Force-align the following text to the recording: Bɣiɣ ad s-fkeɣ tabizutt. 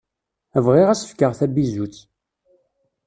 Bɣiɣ 0.65 0.87
ad 0.89 0.97
s-fkeɣ 0.99 1.31
tabizutt. 1.39 1.97